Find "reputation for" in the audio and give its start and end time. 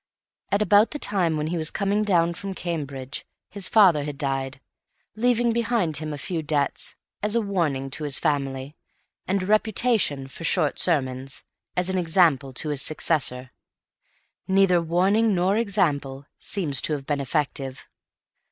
9.45-10.43